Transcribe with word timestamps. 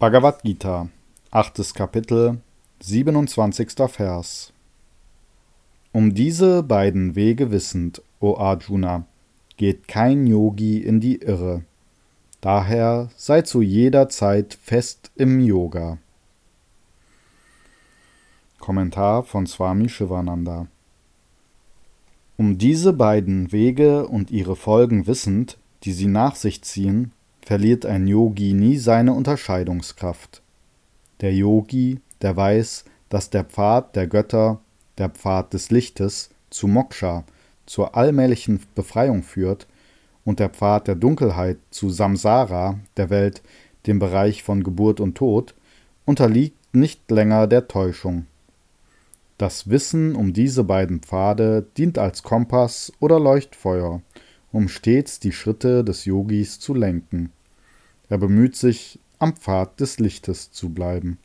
Bhagavad 0.00 0.44
Gita, 0.44 0.88
8. 1.32 1.74
Kapitel, 1.74 2.38
27. 2.78 3.88
Vers. 3.88 4.52
Um 5.90 6.14
diese 6.14 6.62
beiden 6.62 7.16
Wege 7.16 7.50
wissend, 7.50 8.00
o 8.20 8.36
Arjuna, 8.36 9.06
geht 9.56 9.88
kein 9.88 10.28
Yogi 10.28 10.78
in 10.78 11.00
die 11.00 11.16
Irre. 11.16 11.64
Daher 12.40 13.10
sei 13.16 13.42
zu 13.42 13.60
jeder 13.60 14.08
Zeit 14.08 14.56
fest 14.62 15.10
im 15.16 15.40
Yoga. 15.40 15.98
Kommentar 18.60 19.24
von 19.24 19.48
Swami 19.48 19.88
Shivananda. 19.88 20.68
Um 22.36 22.56
diese 22.56 22.92
beiden 22.92 23.50
Wege 23.50 24.06
und 24.06 24.30
ihre 24.30 24.54
Folgen 24.54 25.08
wissend, 25.08 25.58
die 25.82 25.92
sie 25.92 26.06
nach 26.06 26.36
sich 26.36 26.62
ziehen, 26.62 27.10
verliert 27.48 27.86
ein 27.86 28.06
Yogi 28.06 28.52
nie 28.52 28.76
seine 28.76 29.14
Unterscheidungskraft. 29.14 30.42
Der 31.22 31.32
Yogi, 31.32 31.98
der 32.20 32.36
weiß, 32.36 32.84
dass 33.08 33.30
der 33.30 33.44
Pfad 33.44 33.96
der 33.96 34.06
Götter, 34.06 34.60
der 34.98 35.08
Pfad 35.08 35.54
des 35.54 35.70
Lichtes, 35.70 36.28
zu 36.50 36.68
Moksha, 36.68 37.24
zur 37.64 37.96
allmählichen 37.96 38.60
Befreiung 38.74 39.22
führt, 39.22 39.66
und 40.26 40.40
der 40.40 40.50
Pfad 40.50 40.88
der 40.88 40.94
Dunkelheit 40.94 41.56
zu 41.70 41.88
Samsara, 41.88 42.80
der 42.98 43.08
Welt, 43.08 43.40
dem 43.86 43.98
Bereich 43.98 44.42
von 44.42 44.62
Geburt 44.62 45.00
und 45.00 45.14
Tod, 45.14 45.54
unterliegt 46.04 46.74
nicht 46.74 47.10
länger 47.10 47.46
der 47.46 47.66
Täuschung. 47.66 48.26
Das 49.38 49.70
Wissen 49.70 50.16
um 50.16 50.34
diese 50.34 50.64
beiden 50.64 51.00
Pfade 51.00 51.66
dient 51.78 51.96
als 51.96 52.22
Kompass 52.22 52.92
oder 53.00 53.18
Leuchtfeuer, 53.18 54.02
um 54.52 54.68
stets 54.68 55.18
die 55.18 55.32
Schritte 55.32 55.82
des 55.82 56.04
Yogis 56.04 56.60
zu 56.60 56.74
lenken. 56.74 57.32
Er 58.08 58.18
bemüht 58.18 58.56
sich, 58.56 59.00
am 59.18 59.34
Pfad 59.36 59.80
des 59.80 59.98
Lichtes 59.98 60.50
zu 60.50 60.70
bleiben 60.70 61.18